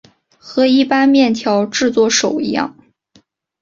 [0.39, 2.75] 和一般面条制作手一样。